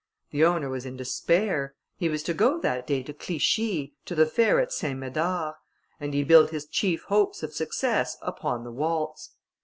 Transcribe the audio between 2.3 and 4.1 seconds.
go that day to Clichi,